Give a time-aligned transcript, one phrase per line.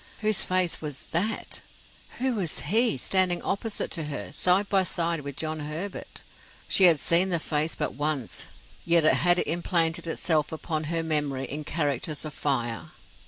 [0.21, 1.61] Whose face was that,
[2.17, 6.21] who was he, standing opposite to her, side by side with John Herbert?
[6.67, 8.45] She had seen the face but once,
[8.83, 12.89] yet it had implanted itself upon her memory in characters of fire.